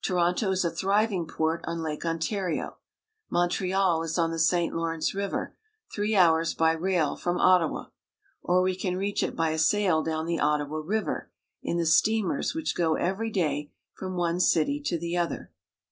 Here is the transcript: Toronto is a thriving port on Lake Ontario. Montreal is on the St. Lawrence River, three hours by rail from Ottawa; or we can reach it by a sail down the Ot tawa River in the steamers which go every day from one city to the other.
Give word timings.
Toronto 0.00 0.52
is 0.52 0.64
a 0.64 0.70
thriving 0.70 1.26
port 1.26 1.60
on 1.64 1.82
Lake 1.82 2.04
Ontario. 2.06 2.76
Montreal 3.30 4.04
is 4.04 4.16
on 4.16 4.30
the 4.30 4.38
St. 4.38 4.72
Lawrence 4.72 5.12
River, 5.12 5.56
three 5.92 6.14
hours 6.14 6.54
by 6.54 6.70
rail 6.70 7.16
from 7.16 7.38
Ottawa; 7.40 7.86
or 8.44 8.62
we 8.62 8.76
can 8.76 8.96
reach 8.96 9.24
it 9.24 9.34
by 9.34 9.50
a 9.50 9.58
sail 9.58 10.00
down 10.00 10.24
the 10.26 10.38
Ot 10.38 10.58
tawa 10.60 10.80
River 10.86 11.32
in 11.64 11.78
the 11.78 11.84
steamers 11.86 12.54
which 12.54 12.76
go 12.76 12.94
every 12.94 13.32
day 13.32 13.72
from 13.92 14.14
one 14.14 14.38
city 14.38 14.80
to 14.82 14.96
the 15.00 15.16
other. 15.16 15.50